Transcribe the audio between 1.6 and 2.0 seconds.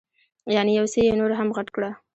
کړه.